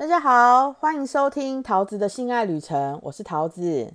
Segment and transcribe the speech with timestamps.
[0.00, 3.92] 大家好，欢迎收听桃子的性爱旅程，我是桃子。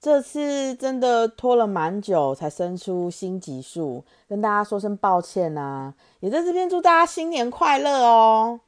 [0.00, 8.60] 这次真的拖了蛮久才生出新集数，跟大家说声抱歉呐，也在这边祝大家新年快乐哦。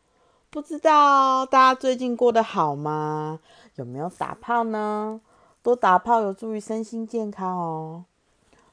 [0.51, 3.41] 不知道大家最近过得好吗？
[3.77, 5.23] 有没有打炮呢？
[5.63, 8.05] 多打炮有助于身心健康哦。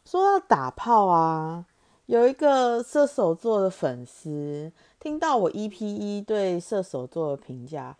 [0.03, 1.63] 说到打炮啊，
[2.07, 4.73] 有一个射手座的粉丝。
[4.99, 7.95] 听到我 EP 一对射手座的评价，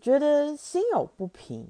[0.00, 1.66] 觉得心有不平。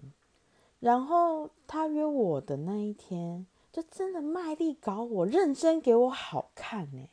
[0.80, 7.08] 然后他约我的那一天，就真的卖力搞我，认真给我好看呢。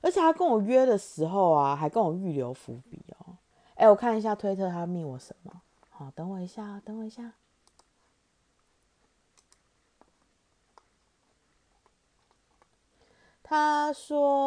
[0.00, 3.34] 而且他跟我约的时候啊，还跟我预留伏笔哦。
[3.74, 5.60] 哎，我看一下推特他密我什么？
[5.90, 7.32] 好，等我一下，等我一下。
[13.42, 14.37] 他说。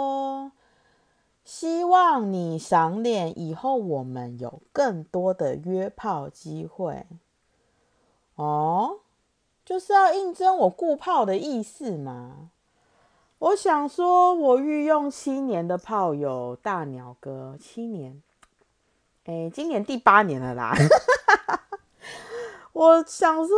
[1.91, 7.05] 望你赏脸以后，我们有更多的约炮机会。
[8.36, 9.02] 哦，
[9.64, 12.50] 就是要应征我顾炮的意思嘛？
[13.38, 18.22] 我想说，我御用七年的炮友大鸟哥，七年，
[19.25, 20.73] 哎，今年第八年了啦。
[22.73, 23.56] 我想说，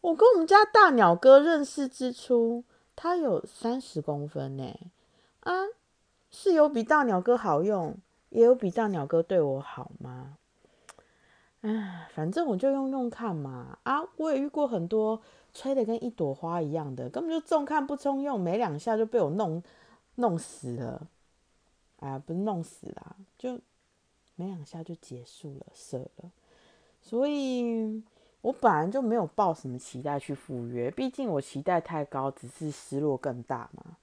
[0.00, 2.64] 我跟我们家大鸟哥认识之初，
[2.96, 4.74] 他有三十公分呢，
[5.40, 5.52] 啊。
[6.30, 7.96] 是有比大鸟哥好用，
[8.30, 10.36] 也有比大鸟哥对我好吗？
[11.62, 13.78] 唉，反正我就用用看嘛。
[13.82, 15.20] 啊，我也遇过很多
[15.52, 19.62] 吹的跟一朵花一样的，根本就重看不中用，没两下就被我弄
[20.16, 21.06] 弄死了。
[22.00, 23.58] 啊，不是弄死啦，就
[24.36, 26.30] 没两下就结束了，舍了。
[27.00, 28.02] 所以
[28.40, 33.96] 我本来就没有抱什么期待去赴约，毕竟我期待太高，只是失落更大嘛。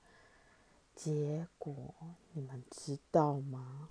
[0.96, 1.76] 结果
[2.32, 3.90] 你们知道吗？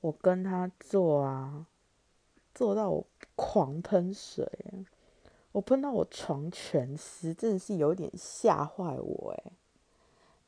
[0.00, 1.66] 我跟他做啊，
[2.54, 3.06] 做到我
[3.36, 4.50] 狂喷水，
[5.52, 9.52] 我喷到我床全湿，真的是有点吓坏我哎！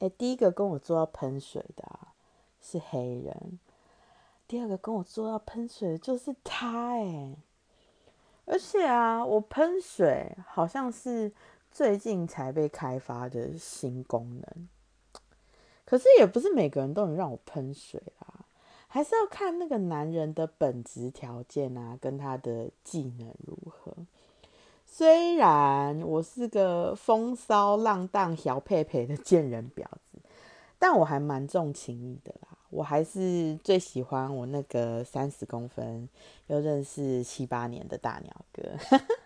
[0.00, 1.98] 哎，第一个跟我做到喷水的
[2.60, 3.60] 是黑人，
[4.48, 7.36] 第二个跟我做到喷水的就是他哎！
[8.46, 11.30] 而且啊，我喷水好像是。
[11.74, 14.68] 最近才被开发的新功能，
[15.84, 18.46] 可是也不是每个人都能让我喷水啦，
[18.86, 23.92] 还是要看那个男人的本质条件啊，跟他的技能如何。
[24.86, 30.20] 虽然我是个风骚浪荡小佩佩的贱人婊子，
[30.78, 32.56] 但我还蛮重情义的啦。
[32.70, 36.08] 我还是最喜欢我那个三十公分
[36.46, 38.62] 又认识七八年的大鸟哥。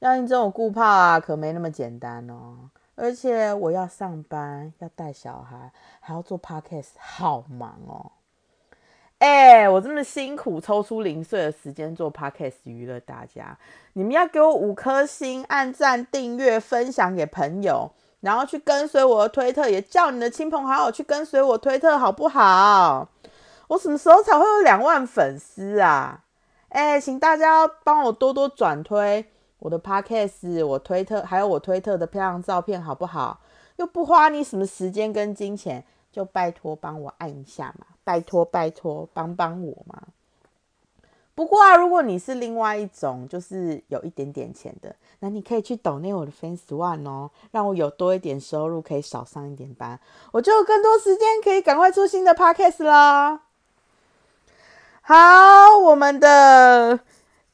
[0.00, 2.70] 要你这种顾炮啊，可没那么简单哦！
[2.94, 5.70] 而且我要上班，要带小孩，
[6.00, 8.12] 还要做 podcast，好忙哦！
[9.18, 13.58] 哎，我这么辛苦抽出零碎的时间做 podcast 娱乐大家，
[13.94, 17.90] 你们要给我五颗星、按赞、订阅、分享给朋友，
[18.20, 23.08] 然后去跟随我的推特，也叫你的亲朋好友去跟随我推特，好不好？
[23.68, 26.22] 我什么时候才会有两万粉丝啊？
[26.68, 29.26] 哎，请大家帮我多多转推。
[29.58, 33.40] 我的 podcast，我推特，还有我推特的漂亮照片，好不好？
[33.76, 40.02] 又不花你什么时间跟金钱，就拜托帮我按一下嘛，拜托拜托，帮帮我嘛。
[41.34, 50.00] 不过啊，如果你是另外一种，就是有一点点钱的，那你可以去抖内我的 fans one 哦，让我有多一点收入，可以少上一点班，
[50.32, 53.42] 我就有更多时间可以赶快出新的 podcast 啦。
[55.02, 57.00] 好，我们的。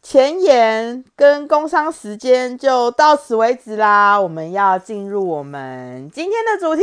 [0.03, 6.83] 前言跟工商时间就到此为止啦，我们要进入我们今天的主题。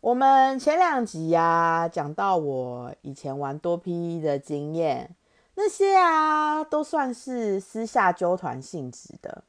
[0.00, 5.14] 我们前两集呀讲到我以前玩多 P 的经验，
[5.54, 9.44] 那些啊都算是私下纠团性质的。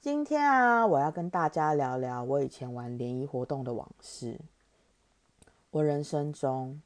[0.00, 4.38] 今天啊，我要跟大家聊聊我以前玩联谊活动的往事。
[5.72, 6.80] 我人生中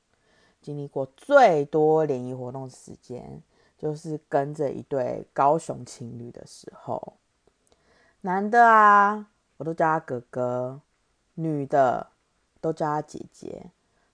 [0.62, 3.42] 经历过最多联谊活动时间。
[3.78, 7.14] 就是跟着一对高雄情侣的时候，
[8.22, 9.28] 男的啊，
[9.58, 10.80] 我都叫他哥哥；
[11.34, 12.08] 女的
[12.60, 13.70] 都叫他姐姐，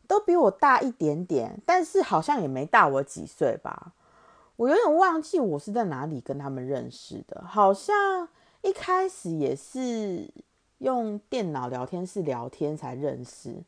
[0.07, 3.95] 都比我大一点点，但是好像也没大我几岁吧。
[4.57, 8.29] 我有点忘记我是在哪里跟他们认识的，好像
[8.61, 10.31] 一开始也是
[10.79, 13.65] 用电脑聊天室聊天才认识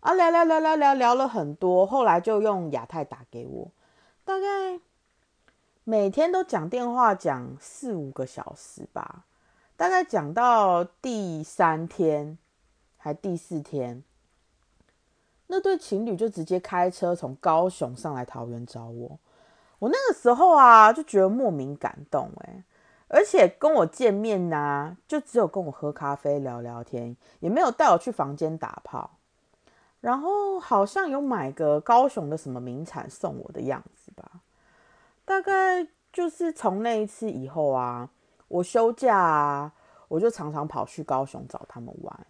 [0.00, 3.70] 啊，聊聊聊聊聊聊了很多，后来就用亚太打给我，
[4.24, 4.80] 大概。
[5.88, 9.24] 每天都讲电话，讲四五个小时吧，
[9.76, 12.36] 大概讲到第三天
[12.96, 14.02] 还第四天，
[15.46, 19.20] 那对情侣就直接开车从高雄上来桃园找我。
[19.78, 22.64] 我那个时候啊，就觉得莫名感动哎，
[23.06, 29.12] 而且跟我见面呐，就只有跟我喝咖啡聊聊天，也没有带我去房间打炮。
[30.00, 34.40] 然后好像有买个高雄的什么名产送我的样子吧。
[35.26, 38.08] 大概就是从那一次以后啊，
[38.48, 39.72] 我休假啊，
[40.08, 42.26] 我就常常跑去高雄找他们玩。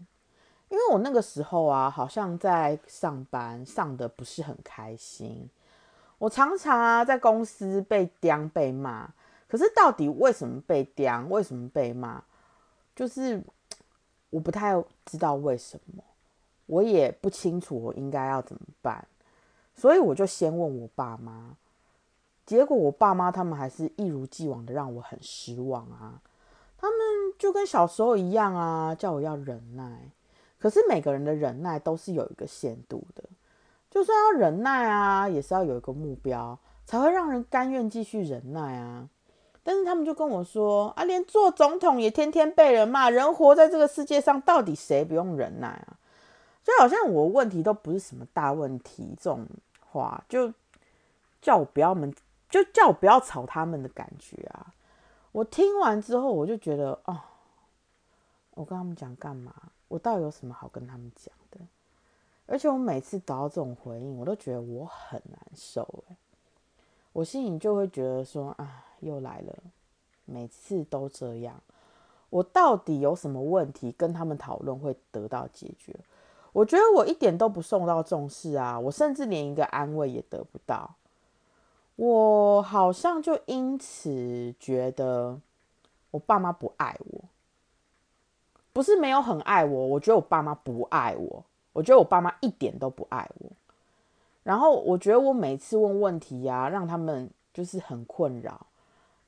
[0.68, 5.48] 因为我那个时候啊，好像在上班，上的不是很开心。
[6.18, 9.08] 我常常啊，在公司被刁被骂。
[9.46, 11.24] 可是到底为什么被刁？
[11.28, 12.24] 为什么被骂？
[12.96, 13.40] 就是
[14.30, 16.02] 我不太知道为什么，
[16.64, 19.06] 我也不清楚我应该要怎么办。
[19.74, 21.54] 所以我就先问我爸妈。
[22.46, 26.22] 结果我爸妈他们还是一如既往的让我很失望啊。
[26.78, 26.98] 他们
[27.38, 30.10] 就跟小时候一样啊，叫我要忍耐。
[30.58, 33.24] 可是每个人的忍耐都是有一个限度的，
[33.90, 39.08] 就算要忍耐啊，也是要有一个目标，才会让人甘愿继续忍耐啊。
[39.62, 45.98] 但是他们就跟我说啊，连做总统也天天被人骂，人活在这个世界上，到底谁不用忍耐啊？
[46.62, 49.46] 就好像我问题都不是什么大问题，这种
[49.80, 50.52] 话就
[51.40, 52.12] 叫我不要们，
[52.62, 54.72] 就叫我不要吵他们的感觉啊。
[55.32, 57.20] 我听完之后，我就觉得哦，
[58.54, 59.52] 我跟他们讲干嘛？
[59.88, 61.60] 我到底有什么好跟他们讲的？
[62.46, 66.16] 而且我每次得到这种回应，我都觉得我很难受哎，
[67.12, 69.54] 我心里就会觉得说啊，又来了，
[70.24, 71.60] 每次都这样，
[72.30, 75.94] 我到底有什么问题跟他们讨论会得到解决？
[76.52, 80.94] 我觉得我一点都不受到重视啊，我甚至连一个安慰也得不到，
[81.96, 85.40] 我好像就因此觉得
[86.12, 87.24] 我爸妈不爱我。
[88.72, 93.50] 不是没有很爱我，我觉得我爸妈不爱我，我觉得我爸妈一点都不爱我。
[94.42, 98.66] 然后我觉得我每次问问题呀，让他们就是很困扰，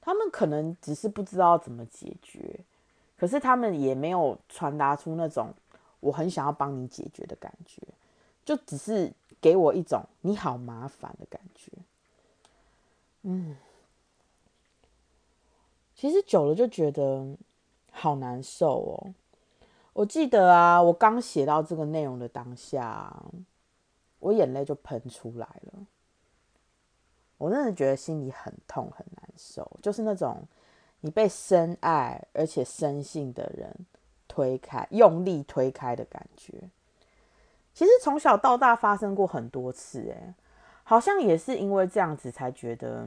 [0.03, 2.61] 他们可能只是不知道怎么解决，
[3.17, 5.55] 可是他们也没有传达出那种
[6.01, 7.81] 我很想要帮你解决的感觉，
[8.45, 9.11] 就只是
[9.41, 11.73] 给我一种你好麻烦的感觉。
[13.31, 13.55] 嗯，
[15.95, 17.37] 其实久了就觉得
[17.91, 19.15] 好难受哦。
[19.93, 23.15] 我记得啊，我刚写到这个内容的当下，
[24.21, 25.87] 我眼泪就喷出来了。
[27.37, 30.43] 我真的觉得心里很痛很难受，就是那种
[31.01, 33.71] 你被深爱而且深信的人
[34.27, 36.71] 推开，用力推开的感觉。
[37.75, 40.35] 其实从小到大发生过很多次，哎，
[40.89, 43.07] 好像也是因为这样子才觉得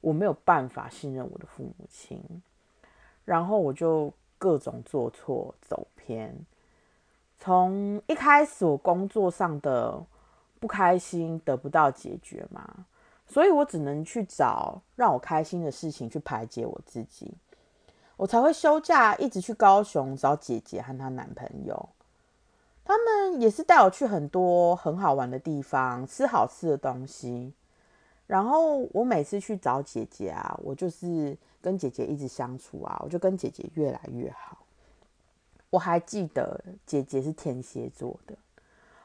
[0.00, 2.20] 我没有办法信任我的父母亲，
[3.24, 4.12] 然后我就。
[4.42, 6.34] 各种做错走偏，
[7.38, 10.04] 从一开始我工作上的
[10.58, 12.86] 不开心得不到解决嘛，
[13.24, 17.32] 所以我只能去找让我开心的事情去排解我自己，
[18.16, 21.88] 我才会休假一直去高雄找姐姐和她男朋友，
[22.84, 27.52] 他们也是带我去很多很好玩的地方，吃好吃的东西，
[28.26, 31.36] 然后我每次去找姐姐啊，我就是。
[31.62, 34.58] 跟姐姐一直相处啊，我就跟姐姐越来越好。
[35.70, 38.34] 我还记得姐姐是天蝎座的，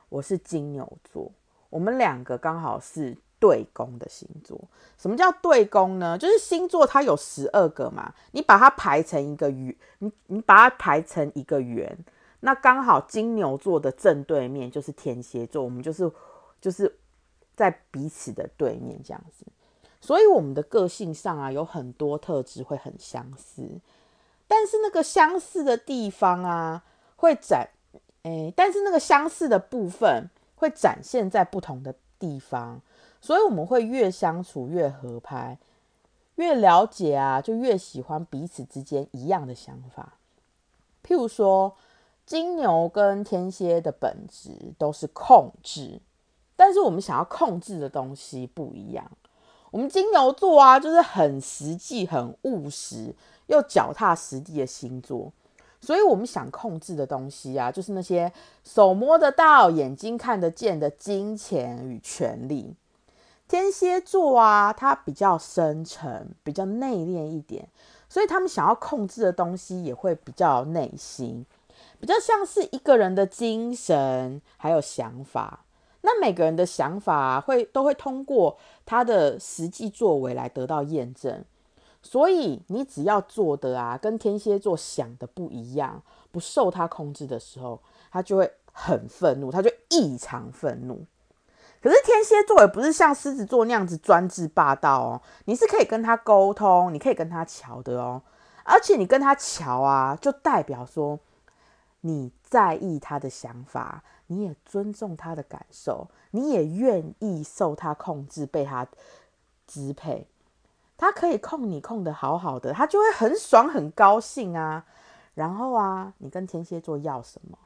[0.10, 1.32] 我是金牛座，
[1.70, 4.60] 我们两个刚好是对宫的星座。
[4.98, 6.18] 什么叫对宫呢？
[6.18, 11.96] 就是星座它有十二个嘛，你把它排成一个圆，你你把它排成一个圆，
[12.42, 16.12] 那刚好金牛座的正对面就是天蝎座，我们就是
[16.62, 16.98] 就是
[17.56, 19.46] 在彼此的对面这样子。
[20.00, 23.68] 所以我们的个性上啊，有很多特质会很相似，
[24.48, 26.84] 但是那个相似的地方啊，
[27.16, 27.70] 会展，
[28.22, 32.80] 诶，但是那个相似的部分会展现在不同的地方，
[33.20, 35.58] 所以我们会越相处越合拍，
[36.36, 40.14] 越了解啊，就越喜欢彼此之间一样的想法。
[41.04, 41.76] 譬如说，
[42.28, 46.02] 金牛跟天蝎的本质都是控制，
[46.58, 49.10] 但是我们想要控制的东西不一样。
[49.72, 53.16] 我们金牛座啊，就是很实际、很务实
[53.46, 55.32] 又脚踏实地的星座，
[55.80, 58.30] 所以我们想控制的东西啊，就是那些
[58.66, 62.76] 手摸得到、眼睛看得见的金钱与权力。
[63.48, 67.70] 天蝎座啊，它比较深沉、比较内敛一点，
[68.10, 71.46] 所以他们想要控制的东西也会比较内心，
[72.00, 75.62] 比较像是一个人的精神还有想法。
[76.02, 81.44] 那每个人的想法会都会通过他的实际作为来得到验证，
[82.02, 86.02] 所以你只要做的啊，跟天蝎座想的不一样，
[86.32, 91.04] 不受他控制的时候，他就会很愤怒，他就异常愤怒。
[91.82, 98.22] 可是天蝎座也不是像狮子座那样子专制霸道哦，你是可以跟他沟通，你可以跟他瞧的哦，
[98.64, 101.20] 而且你跟他瞧啊，就代表说
[102.02, 108.88] 你在意他的想法，你也尊重他的感受，你也愿意受他控制，被他
[109.66, 110.28] 支配。
[110.98, 114.86] 他可以控你控的好好的，他就会很爽很高兴啊。
[115.36, 117.58] 然后啊，你跟天蝎座要什么，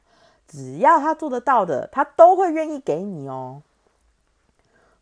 [0.46, 3.62] 只要他做得到的，他都会愿意给你哦。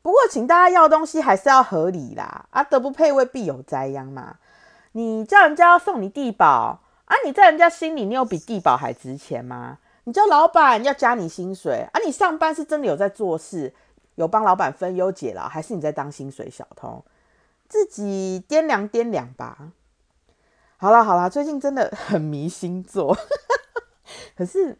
[0.02, 4.37] 不过，请大家要东西还是要合理啦，啊，德不配位必有灾殃嘛。
[4.92, 6.78] 你叫人家要送你地保
[7.10, 9.78] 啊，你在人家心里，你有比地保还值钱吗？
[10.04, 13.74] 你叫老板要加你薪水啊，你上班是真的有在做事，
[14.14, 17.04] 有帮老板分忧解劳，还是你在当薪水小偷？
[17.68, 19.72] 自己掂量掂量吧。
[20.76, 23.16] 好了好了，最近真的很迷星座，
[24.36, 24.78] 可是。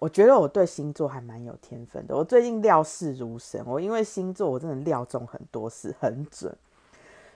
[0.00, 2.14] 我觉得我对星座还蛮有天分的。
[2.14, 6.56] 我最近料事如神，我因为星座我真的料中很多事，很准。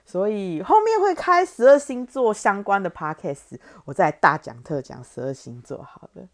[0.05, 5.81] 所以后面会开十二星座相关的 podcast，我再大讲特讲十二星座。
[5.81, 6.27] 好了，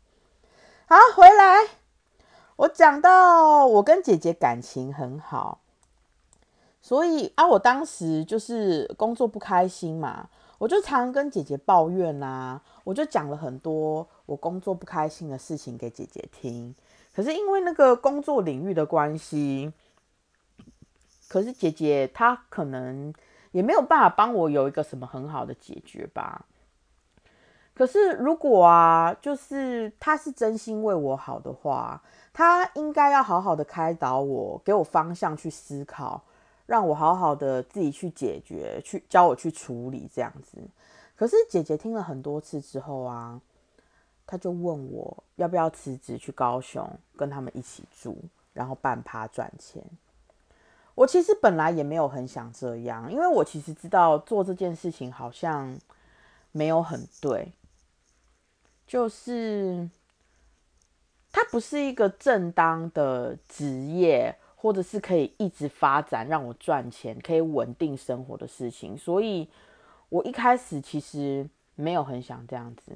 [0.88, 1.69] 好回来，
[2.55, 5.59] 我讲到我跟姐姐感情很好，
[6.81, 10.29] 所以啊，我当时就是工作不开心嘛。
[10.57, 16.75] 我就常跟姐姐抱怨呐，我就讲了很多我工作不开心的事情给姐姐听。
[17.15, 19.71] 可是因为那个工作领域的关系，
[21.29, 23.13] 可是姐姐她可能
[23.51, 26.45] 也没有办法帮我有一个什么很好的解决吧。
[27.73, 32.01] 可是如果啊，就是他是真心为我好的话，
[32.33, 36.23] 他应该要好好的开导我，给我方向去思考。
[36.65, 40.59] 让我好好的自己去解决，去教我去处理这样子。
[41.15, 43.41] 可是姐姐听了很多次之后啊，
[44.27, 48.15] 她就问我要不要辞职去高雄跟他们一起住，
[48.53, 49.83] 然后半趴赚钱。
[50.99, 55.79] 我其实本来也没有很想这样，因为我其实知道做这件事情好像
[56.51, 57.53] 没有很对，
[58.85, 59.89] 就是
[61.31, 64.35] 它不是一个正当的职业。
[64.61, 69.47] 或者是可以一直发展，让我赚钱，可以稳定生活的事情，所以
[70.09, 72.91] 我一开始其实没有很想这样子。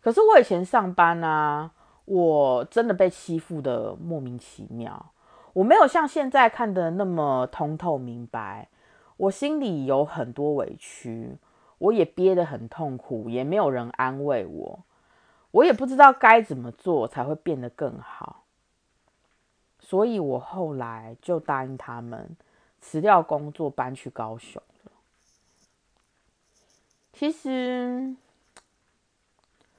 [0.00, 1.70] 可是我以前上班啊，
[2.04, 5.12] 我真的被欺负的莫名其妙，
[5.54, 8.68] 我没有像现在看的那么通透明白，
[9.16, 11.36] 我心里有很多委屈，
[11.78, 14.84] 我也憋得很痛苦，也没有人安慰我，
[15.52, 18.44] 我也不知道该怎么做才会变得更好。
[19.80, 22.36] 所以我后来就答应他们
[22.80, 24.90] 辞掉工作，搬去高雄了。
[27.12, 28.16] 其实，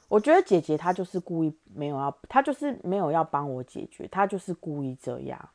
[0.08, 5.50] 我觉得姐姐她就是故意没有要，她就是没有要帮我解决，她就是故意这样，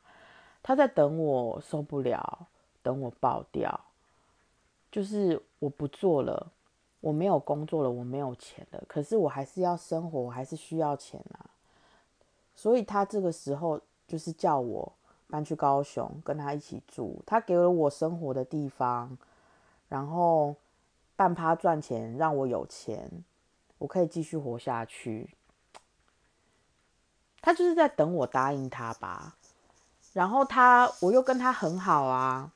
[0.63, 2.47] 他在等我受不了，
[2.81, 3.79] 等我爆掉，
[4.91, 6.51] 就是我不做了，
[6.99, 11.49] 我没有工作了，我没有钱了，可是我还是要生活，我还是需要钱啊。
[12.55, 13.81] 所以他这个时候。
[14.07, 14.91] 就是叫我
[15.29, 19.17] 搬去高雄跟他一起住，他给了我生活的地方，
[19.87, 20.53] 然后
[21.15, 23.09] 半趴赚钱让我有钱，
[23.77, 25.29] 我可以继续活下去。
[27.39, 29.37] 他就是在等我答应他吧，
[30.13, 32.51] 然后他我又跟他很好啊，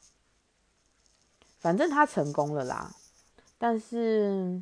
[1.59, 2.93] 反正他成功了啦。
[3.57, 4.61] 但是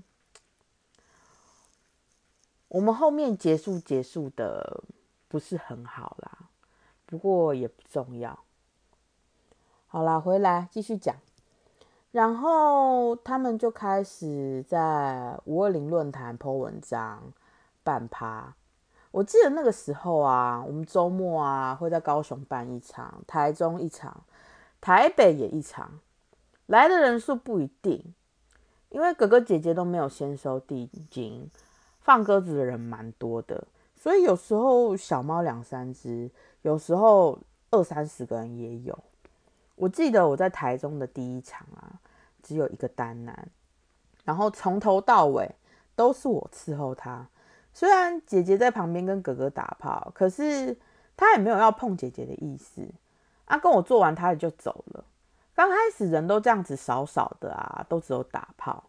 [2.68, 4.84] 我们后面结束结束的
[5.28, 6.50] 不是很好啦。
[7.06, 8.40] 不过也不重要。
[9.88, 11.16] 好啦，回来继续讲。
[12.12, 17.34] 然后他们就开始在五二零论坛 po 文章、
[17.84, 18.56] 办趴。
[19.14, 24.24] 我记得那个时候啊，我们周末啊会在高雄办一场，台中一场，
[24.82, 26.00] 台北也一场。
[26.66, 28.04] 来的人数不一定，
[28.90, 31.48] 因为哥哥姐姐都没有先收定金，
[32.00, 36.32] 放鸽子的人蛮多的，所以有时候小猫两三只。
[36.64, 37.38] 有时候
[37.70, 38.98] 二三十个人也有。
[39.76, 42.02] 我记得我在台中的第一场啊，
[42.42, 43.48] 只有一个单男，
[44.24, 45.54] 然后从头到尾
[45.96, 47.28] 都是我伺候他。
[47.74, 50.78] 虽然姐姐在旁边跟哥哥打炮，可是
[51.18, 52.88] 他也没有要碰姐姐的意思。
[53.46, 55.04] 啊，跟我做完他也就走了。
[55.54, 58.86] 刚开始人都这样子少少的啊，都只有打炮。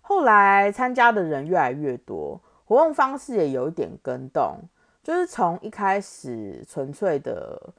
[0.00, 4.60] 后来参加的人越来越多，活动方式也有一点跟动。
[5.02, 7.72] 就是从一开始纯粹的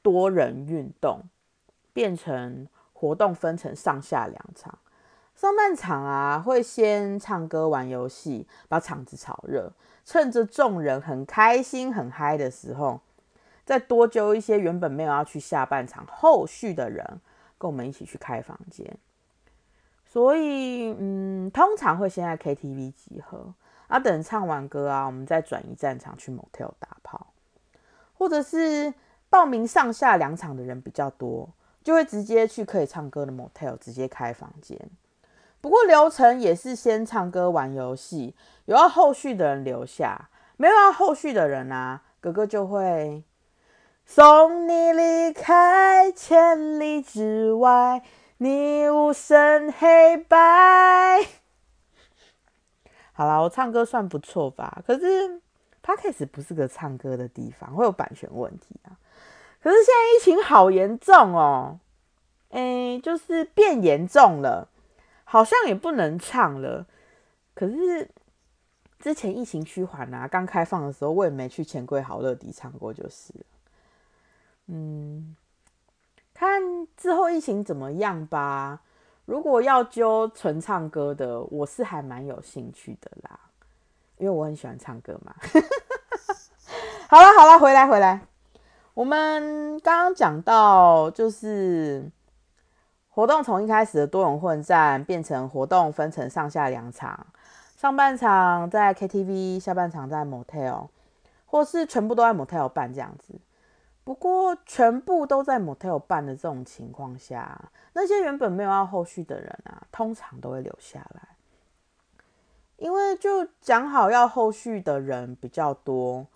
[0.00, 1.20] 多人运动，
[1.92, 4.78] 变成活动分成上下两场。
[5.42, 9.72] 上半场啊，会先唱歌玩游戏，把场子炒热。
[10.04, 13.00] 趁着众人很开心很嗨的时候，
[13.64, 17.20] 再多揪一些原本没有要去下半场后续的人，
[17.58, 18.96] 跟我们一起去开房间。
[20.06, 23.52] 所以，嗯，通常会先在 KTV 集合，
[23.88, 27.26] 啊，等唱完歌啊，我们再转移战场去 motel 打炮，
[28.14, 28.94] 或者是
[29.28, 31.50] 报名上下两场的人比较多，
[31.82, 34.78] 就会直接去可以唱歌的 motel 直接开房间。
[35.62, 38.34] 不过流程也是先唱歌玩游戏，
[38.66, 43.22] 有要后续的人留下，没有要后续的人啊，哥哥就会
[44.04, 48.02] 送你离开千里之外。
[48.38, 51.24] 你无声黑白。
[53.12, 54.82] 好了，我唱歌算不错吧？
[54.84, 55.40] 可是
[55.80, 58.98] p o d c 不是个唱歌的地方，会有版权问题啊。
[59.62, 61.78] 可是现在疫情好严重哦，
[62.50, 64.68] 哎，就是变严重了，
[65.32, 66.86] 好像也不能唱了。
[67.54, 68.06] 可是
[68.98, 73.32] 之前疫情趋缓啊，刚开放的时候，我也没去钱柜好乐迪唱过，就是，
[74.66, 75.34] 嗯。
[76.34, 76.60] 看
[76.98, 78.82] 之后疫情怎么样吧。
[79.24, 83.40] 如果要揪纯唱歌的，我是还蛮有兴趣的啦，
[84.18, 85.34] 因为我很喜欢唱歌嘛。
[87.08, 88.26] 好了好了，回来回来，
[88.92, 92.10] 我们刚刚讲到，就是
[93.14, 97.26] 活动从一开始的多人混战，变成活动分成上下两场，
[97.76, 100.88] 上半场在 KTV，下半场在 motel，
[101.44, 103.38] 或是全部都在 motel 办这样子。
[104.02, 111.36] 不过，全部都在 motel 办的这种情况下，那些原本没有要后续的人啊，通常都会留下来，
[112.78, 116.26] 因为就讲好要后续的人比较多，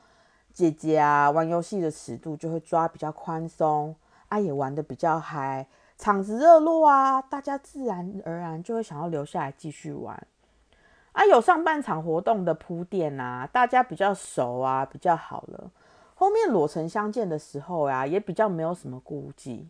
[0.52, 3.96] 姐姐啊玩游戏的尺度就会抓比较宽松，
[4.28, 5.66] 啊也玩的比较嗨，
[5.98, 10.26] 场子热络啊，大家自然而然就会想要留下来继续玩，
[11.12, 15.70] 啊有上半场活动的铺垫啊，大家比较熟啊，比较好了。
[16.14, 19.68] 后面裸成相见的时候呀，也比较没有什么顾忌。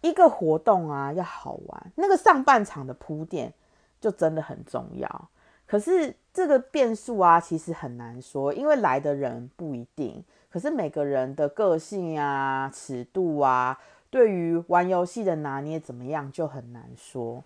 [0.00, 3.52] 一个活动啊，要好玩，那个上半场的铺垫
[4.00, 5.28] 就真的很重要。
[5.66, 10.24] 可是这个变数啊，其实很难说，因为来的人不一定。
[10.48, 13.78] 可是每个人的个性啊、尺度啊，
[14.10, 17.44] 对于玩游戏的拿捏怎么样，就很难说。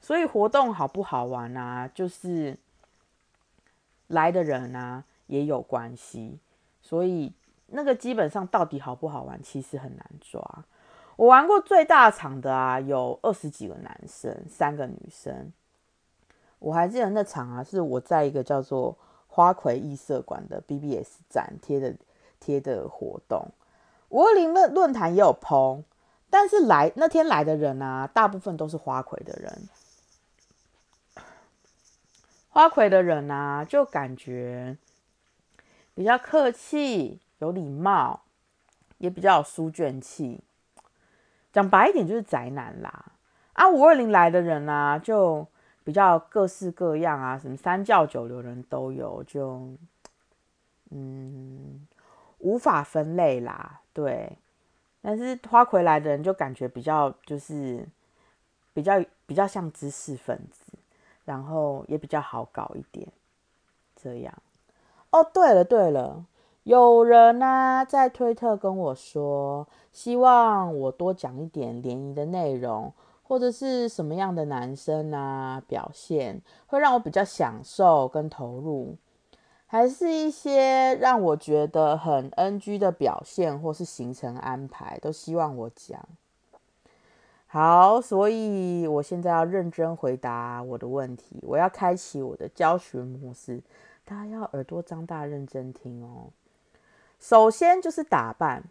[0.00, 2.56] 所以活动好不好玩啊，就是
[4.06, 6.38] 来的人啊也有关系。
[6.80, 7.32] 所以
[7.66, 10.64] 那个基本上到底好不好玩，其实很难抓。
[11.16, 15.52] 我玩过最大场的啊，有二十几个男生，三个女生。
[16.58, 18.96] 我还记得那场啊，是我在一个叫做
[19.28, 21.94] 花魁艺社馆的 BBS 展贴的
[22.40, 23.48] 贴的活动。
[24.08, 25.82] 五二零论论坛也有 PO，
[26.30, 29.68] 但是来那天来的人啊，大部分都是花魁的人。
[32.48, 34.78] 花魁的人啊，就感觉。
[35.92, 38.22] 比较客气、有礼貌，
[38.98, 40.40] 也比较有书卷气。
[41.52, 43.12] 讲白一点就是宅男啦。
[43.52, 45.46] 啊，五二零来的人啊，就
[45.84, 49.76] 比较各式各样啊，什么三教九流人都有，就
[50.90, 51.86] 嗯
[52.38, 53.80] 无法分类啦。
[53.92, 54.38] 对，
[55.02, 57.86] 但是花魁来的人就感觉比较就是
[58.72, 60.72] 比较比较像知识分子，
[61.24, 63.08] 然后也比较好搞一点，
[63.96, 64.32] 这样。
[65.10, 66.24] 哦，对了对了，
[66.64, 78.96] 有人呢在推特跟我说，希望我多讲一点联谊的内容，或者是什么样的男生啊表现会让我比较享受跟投入，
[79.72, 86.04] 还是一些让我觉得很 NG 的表现或是行程安排，都希望我讲。
[87.46, 93.62] 好，所以我现在要认真回答我的问题，我要开启我的教学模式。
[94.04, 96.30] 大家要耳朵张大，认真听哦。
[97.20, 98.64] 首先就是打扮，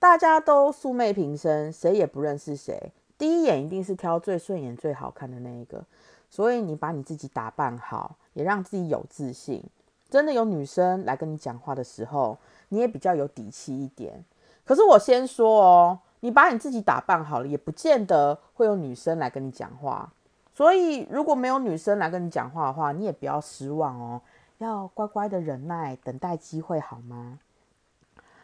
[0.00, 5.84] 大家都素昧平生，谁也不认识谁，第一眼一定是挑最顺眼、最好看的那一个。
[6.28, 9.62] 所以你把你自己打扮好，也让自己有自信。
[10.08, 12.38] 真的有女生来跟你讲话的时候，
[12.68, 14.24] 你也比较有底气一点。
[14.64, 20.12] 可是我先说哦，你把你自己打扮好了，也不见得会有女生来跟你讲话。
[20.54, 24.20] 所以如果没有女生来跟你讲话的话，你也不要失望哦。
[24.58, 27.38] 要乖乖的忍耐，等待机会，好吗？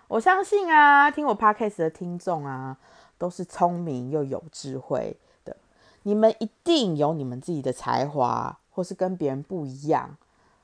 [0.09, 2.77] 我相信啊，听我 podcast 的听众啊，
[3.17, 5.57] 都是聪明又有智慧的。
[6.03, 10.19] 你们一定有你们自己的才华，或是跟别人不一样。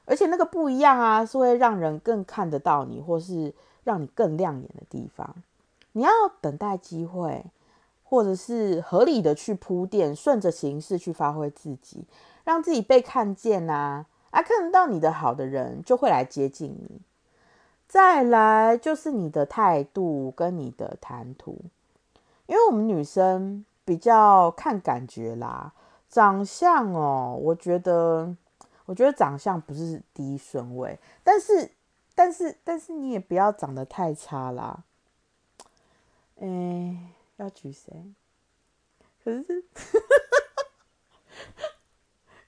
[0.09, 5.35] 而且那个不一样啊，是会让人更看得到你，或是让你更亮眼的地方。
[5.93, 7.45] 你要等待机会，
[8.03, 12.05] 或者是合理的去铺垫，顺着形势去发挥自己，
[12.45, 14.07] 让自己被看见啊。
[14.31, 17.01] 啊，看得到你的好的人就会来接近你。
[17.87, 21.57] 再来就是你的态度跟你的谈吐，
[22.47, 25.73] 因为我们女生比较看感觉啦，
[26.11, 28.37] 长相哦，我觉得，
[28.89, 31.71] 我觉得长相不是第一顺位，但是，
[32.15, 34.83] 但是，但是你也不要长得太差啦。
[36.41, 36.97] 哎，
[37.37, 37.93] 要举谁？
[39.23, 39.53] 可是，可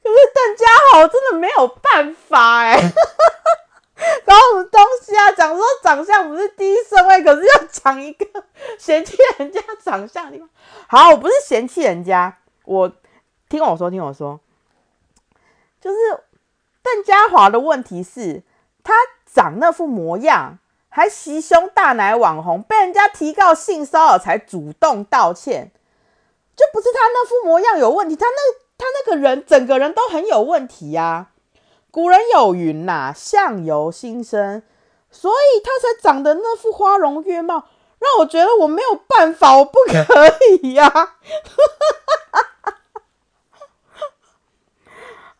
[0.08, 2.80] 是邓家豪真的没有办法哎。
[4.24, 5.30] 搞什么东西啊？
[5.32, 8.24] 讲说长相不是第一顺位，可是要讲一个
[8.78, 10.48] 嫌弃人家长相的地方。
[10.88, 12.90] 好，我不是嫌弃人家，我
[13.50, 14.40] 听我说，听我说，
[15.78, 15.96] 就是
[16.92, 18.42] 邓家华的问题是，
[18.82, 18.92] 他
[19.24, 25.70] 长那副模样，还袭胸大奶网红，被人家提告性骚扰才主动道歉，
[26.56, 28.34] 就不是他那副模样有问题，他那
[28.76, 31.28] 他那个人整个人都很有问题呀。
[31.92, 34.62] 古人有云呐，相由心生，
[35.12, 37.68] 所以他才长得那副花容月貌，
[38.00, 40.04] 让我觉得我没有办法，我不可
[40.60, 41.14] 以呀。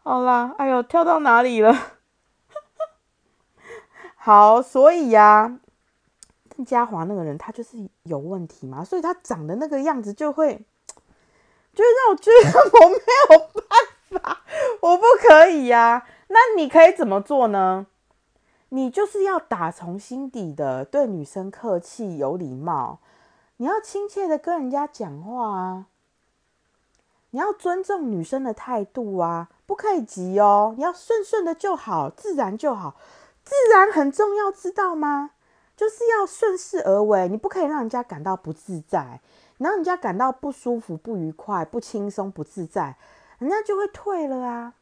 [0.03, 1.75] 好啦，哎呦，跳到哪里了？
[4.17, 5.59] 好，所以呀，
[6.49, 10.65] 邓家华那个人他就是有问题嘛，所以他长的那个样子就会，
[11.75, 12.37] 就会让我觉得
[12.81, 12.97] 我没
[13.31, 13.69] 有办
[14.23, 14.41] 法，
[14.81, 16.07] 我不可以呀。
[16.29, 17.87] 那你可以怎么做呢？
[18.71, 23.01] 你就是要打从心底的对女生客气有礼貌，
[23.57, 25.87] 你要亲切的跟人家讲话啊，
[27.31, 32.97] 你要尊重女生的态度啊，不可以急哦，你要顺顺的就好，自然就好，
[33.45, 35.31] 自然很重要，知道吗？
[35.77, 39.21] 就是要顺势而为，你不可以让人家感到不自在，
[39.59, 42.97] 让人家感到不舒服、不愉快、不轻松、不自在，
[43.39, 44.75] 人家就会退了啊。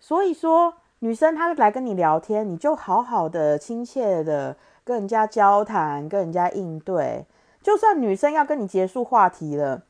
[0.00, 7.26] 所以说，女生她来跟你聊天，你就好好的、亲切的跟人家交谈，跟人家应对。
[7.62, 9.82] 就算女生要跟你结束话题了，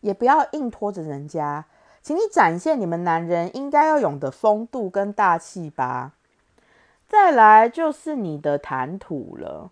[0.00, 1.66] 也不要硬拖着人家，
[2.08, 6.12] 请你展现你们男人应该要有的风度跟大气吧。
[7.06, 9.70] 再来就是你的谈吐了，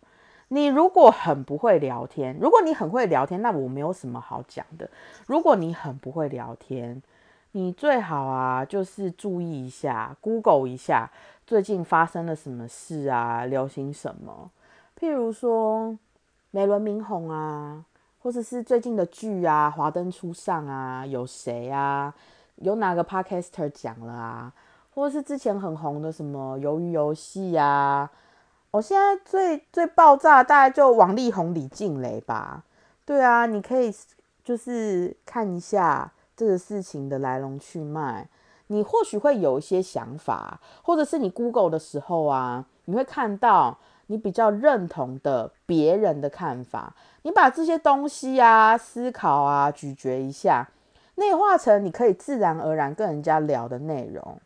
[0.49, 4.91] 你如果很不会聊天，如果你很会聊天，那我没有什么好讲的。
[5.25, 7.03] 如果你很不会聊天，
[7.53, 11.11] 你最好啊，就是注意一下，Google 一下
[11.47, 14.51] 最近发生了什么事啊，流行什么，
[15.01, 15.97] 譬如说
[16.51, 17.87] 美轮明红啊，
[18.27, 22.13] 或者是最近的剧啊，华灯初上啊，有谁啊？
[22.57, 24.53] 有哪个 Podcaster 讲了啊？
[24.93, 28.11] 或者是之前很红的什么鱿鱼游戏啊？
[28.73, 32.65] 我现在最最爆炸，大概就王力宏、李静蕾吧。
[33.05, 33.95] 对啊，你可以
[34.43, 36.11] 就是看一下。
[36.37, 38.29] 这个事情的来龙去脉，
[38.67, 50.69] 你或许会有一些想法，或者是你 Google 的时候啊，你会看到你比较认同的别人的看法，你把这些东西啊、思考啊、咀嚼一下，
[51.17, 54.41] 内化成你可以自然而然跟人家聊的内容。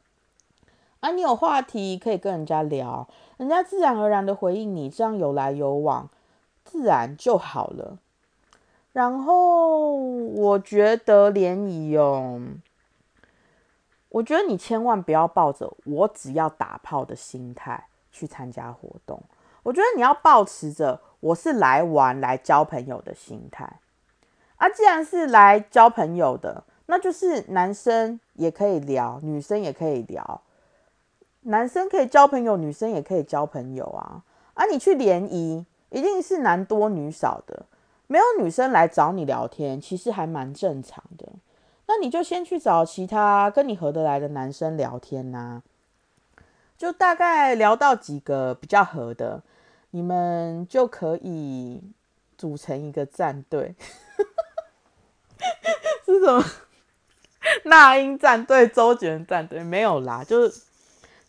[1.01, 6.09] 啊，你有话题可以跟人家聊，人家自然而然的回应你，这样有来有往，
[6.65, 7.99] 自然就好了。
[8.93, 12.41] 然后我觉得联谊哦，
[14.09, 19.23] 我觉得你千万不要抱着我只要打炮的心态去参加活动。
[19.63, 23.79] 我觉得你要保持着我是来玩、来交朋友的心态。
[24.57, 30.43] 啊，既然是来交朋友的，那就是男生也可以聊，女生也可以聊。
[31.43, 34.23] 男生可以交朋友，女生也可以交朋友啊。
[34.55, 37.65] 啊，你去联谊一定是男多女少的。
[38.07, 41.27] 没有女生来找你聊天，其实还蛮正常的。
[41.87, 45.63] 那你就先去找其他跟你合得来的男生聊天呐，
[46.81, 49.43] 就大概聊到几个比较合的，
[49.91, 51.83] 你们就可以
[52.39, 53.75] 组成一个战队。
[56.07, 56.43] 是什么？
[57.65, 60.63] 那英战队、周杰伦战队没有啦，就是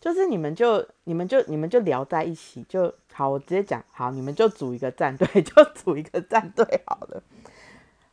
[0.00, 2.94] 就是你们就你们就你们就聊在一起就。
[3.12, 7.22] 好，我直接讲，好，你们就组一个战队， 就组一个战队好了。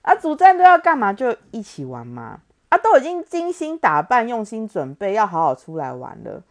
[0.02, 1.14] 啊，组战队要干嘛？
[1.14, 2.42] 就一起玩嘛。
[2.68, 6.44] 啊，都已经精心打扮、用心准备，要好好出来玩了。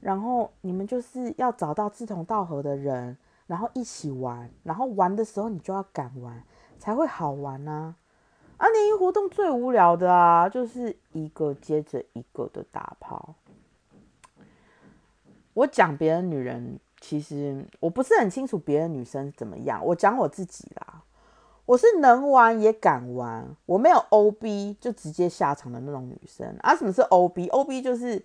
[0.00, 4.50] 然后你们就是要找到志同道合的人，然后一起玩。
[4.62, 6.42] 然后玩的时候你就要敢玩，
[6.78, 7.94] 才会好玩呐。
[8.56, 13.34] 啊，联谊活动最无聊的啊，就是一个接着一个的打炮。
[15.54, 16.78] 我讲别人女人。
[16.98, 21.02] 其实我不是很清楚别的女生怎么样，我讲我自己啦。
[21.66, 26.74] 我是能玩也敢玩，我没有 O B 就直接下场的那种女生啊。
[26.74, 28.24] 什么是 O B？O B 就是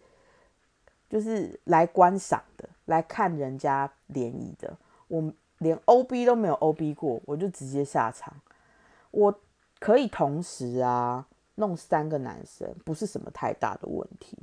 [1.12, 4.78] 就是来观赏的，来看人家联谊的，
[5.10, 8.34] 我连 O B 都没有 O B 过，我就直接下场。
[9.12, 9.38] 我
[9.78, 14.38] 可以同时啊弄三个男生，不是什么太大的问题。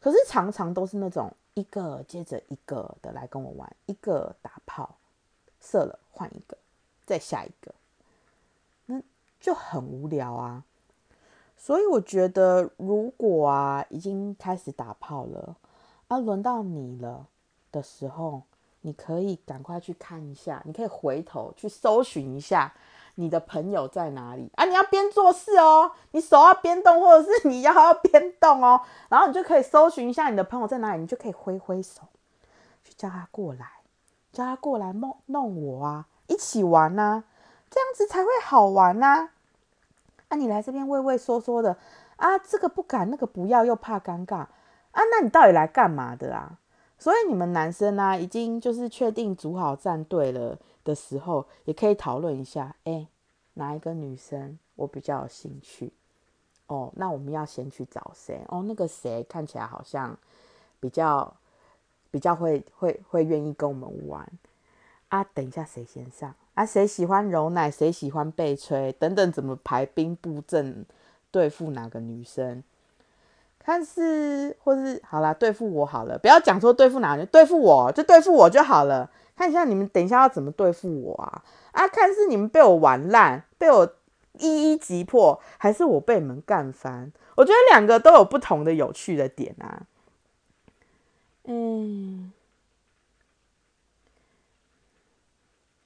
[0.00, 4.96] 可是常常都是那种一个接着一个的来跟我玩，一个打炮
[5.60, 6.56] 射了换一个，
[7.04, 7.74] 再下一个，
[8.86, 9.02] 那
[9.38, 10.64] 就很无聊啊。
[11.58, 15.54] 所以我觉得，如果啊已经开始打炮了，
[16.10, 17.28] 啊轮到你了
[17.70, 18.42] 的时候，
[18.80, 22.74] 你可以赶快去看一下，你可以回头去搜寻一下。
[23.16, 24.64] 你的朋友在哪里啊？
[24.64, 32.02] 你要边做事哦，你手要边动，或者是你腰要边动哦，然后你就可以搜寻一下你的朋友在哪里，你就可以挥挥手
[32.82, 33.82] 去叫他过来，
[34.32, 37.22] 叫他过来弄弄我啊，一起玩呐，
[37.68, 39.28] 这样子才会好玩呐。
[40.28, 41.76] 啊，你来这边畏畏缩缩的
[42.16, 44.46] 啊，这个不敢，那个不要，又怕尴尬
[44.92, 46.58] 啊，那你到底来干嘛的啊？
[46.98, 50.58] 所以你们男生呢，已经就是确定组好战队了。
[50.82, 53.06] 的时候也可以讨论一下，哎，
[53.54, 55.92] 哪一个女生我比较有兴趣？
[56.68, 58.42] 哦，那我们要先去找谁？
[58.48, 60.18] 哦，那个谁看起来好像
[60.80, 61.36] 比较
[62.10, 64.26] 比较会会会愿意跟我们玩
[65.10, 65.22] 啊？
[65.22, 66.34] 等一下谁先上？
[66.54, 67.70] 啊，谁喜欢揉奶？
[67.70, 68.90] 谁喜欢被吹？
[68.94, 70.86] 等等，怎么排兵布阵
[71.30, 72.64] 对付哪个女生？
[73.62, 79.10] 看是或是好啦，对付我好了，不要讲说对付哪个，对付我就对付我就好了。
[79.36, 81.42] 看一下你们等一下要怎么对付我啊？
[81.72, 83.94] 啊，看是你们被我玩烂，被我
[84.38, 87.12] 一一击破，还是我被你们干翻？
[87.36, 89.82] 我觉得两个都有不同的有趣的点啊。
[91.44, 92.32] 嗯，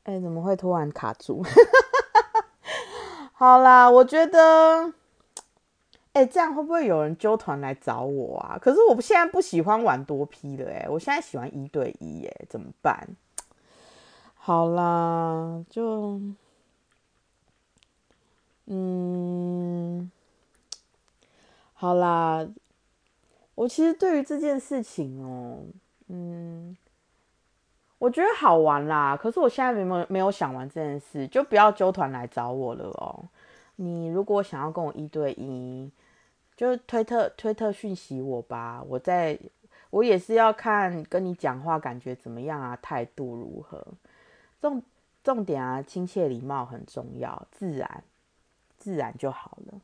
[0.03, 1.45] 哎，怎么会突然卡住？
[3.35, 4.93] 好啦，我觉得，
[6.15, 8.57] 哎，这样会不会有人揪团来找我啊？
[8.59, 13.09] 可是我现在不喜欢玩多批的，哎，我现在喜欢一对一，哎，怎么办？
[14.35, 16.21] 好啦，就
[18.67, 20.11] 嗯，
[21.75, 22.49] 好啦。
[23.57, 25.63] 我其实对于这件事情哦，
[26.09, 26.77] 嗯，
[27.99, 29.17] 我觉得好玩啦。
[29.17, 33.25] 可是我现在没有没有想完这件事，就不要揪团来找我了哦。
[33.77, 35.91] 你如果想要跟我一对一，
[36.57, 38.83] 就推特推特讯息我吧。
[38.89, 39.39] 我在
[39.91, 43.87] 我也是要看跟你讲话感觉怎么样啊，态度如何。
[44.61, 44.83] 重
[45.23, 48.05] 重点啊，亲切礼貌很重要，自然
[48.77, 49.81] 自然就好了。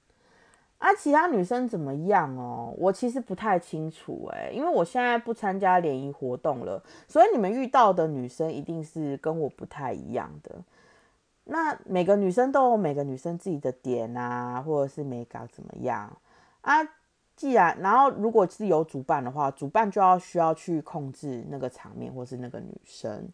[0.78, 2.74] 啊，其他女生怎么样哦？
[2.78, 10.56] 我其实不太清楚哎，因为我现在不参加联谊活动了，所以你们遇到的女生一定是跟我不太一样的。
[11.44, 16.10] 那每个女生都有每个女生自己的点啊，或者是美感怎么样
[16.62, 16.76] 啊？
[17.36, 23.30] 既然然后如果是有主办的话，主办就要需要去控制那个场面，或是那个女生。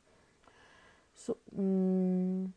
[1.17, 2.55] 说嗯，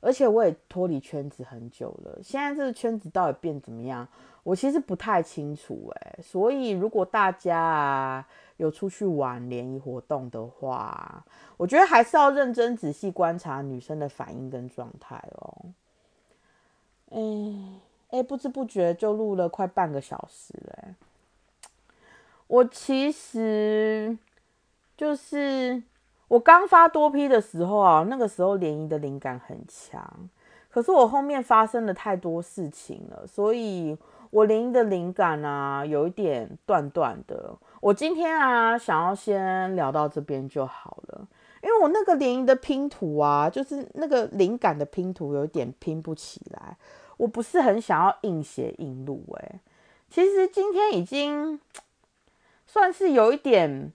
[0.00, 4.08] 而且我也脱离圈子很久了，现在这个圈子到底变怎么样，
[4.42, 6.18] 我其实不太清楚哎。
[6.22, 11.22] 所以如果大家啊有出去玩联谊活动的话，
[11.58, 15.66] 我觉得还是要认真仔细观察女生的反应跟状态哦。
[17.10, 17.18] 哎
[18.10, 20.94] 哎，不知不觉就录了快半个小时了，
[22.46, 24.16] 我其实
[24.96, 25.82] 就是。
[26.30, 30.30] 我刚发多批的时候啊，那个时候联谊的灵感很强，
[30.70, 33.98] 可是我后面发生了太多事情了，所以
[34.30, 37.52] 我联谊的灵感啊有一点断断的。
[37.80, 41.26] 我今天啊想要先聊到这边就好了，
[41.64, 46.76] 因为我那个联谊的拼图啊，就是那个灵感的拼图有点拼不起来，
[47.20, 49.60] 我不是很想要硬写硬录哎。
[50.10, 51.60] 其实今天已经
[52.66, 53.92] 算是有一点。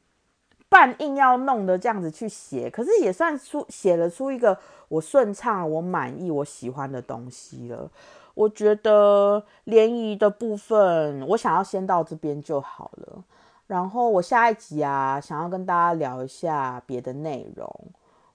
[0.67, 4.57] 半硬要弄的这样子去写，可是也算出写了出一个
[4.89, 7.89] 我顺畅、我满意、我喜欢的东西了。
[8.33, 13.23] 我觉得联谊的部分，我想要先到这边就好了。
[13.67, 17.71] 然后我下一集啊，想要跟大家聊一下别的内容。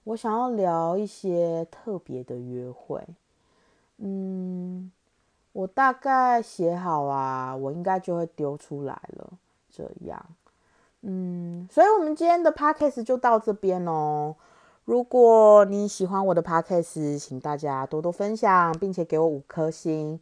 [0.05, 3.03] 我想要聊一些特别的约会。
[4.03, 4.91] 嗯，
[5.53, 9.29] 我大概写好啊，我应该就会丢出来了。
[9.71, 10.19] 这样。
[11.03, 14.35] 嗯，所以，我们今天的 podcast 就到这边哦。
[14.85, 20.19] 如果你喜欢我的 podcast，请大家多多分享，并且给我五颗星。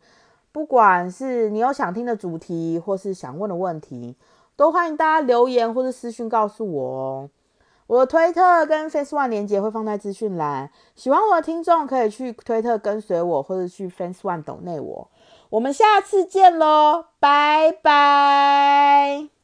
[0.52, 4.16] 不管是你有想听的主题，或是想问的问题，
[4.56, 7.30] 都欢迎大家留言或是私讯告诉我哦。
[7.90, 15.10] 我的推特跟 Face One 连接会放在资讯栏，喜欢我的听众可以去推特跟随我，或者去 Face One 抖内我。
[15.50, 19.39] 我们下次见喽，拜拜。